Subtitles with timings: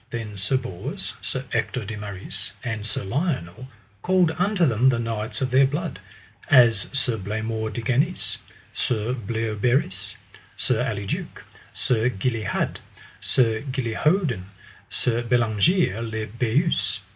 [0.09, 3.67] Then Sir Bors, Sir Ector de Maris, and Sir Lionel
[4.01, 5.99] called unto them the knights of their blood,
[6.49, 8.39] as Sir Blamore de Ganis,
[8.73, 10.15] Sir Bleoberis,
[10.55, 12.77] Sir Aliduke, Sir Galihud,
[13.19, 14.45] Sir Galihodin,
[14.89, 17.01] Sir Bellangere le Beuse.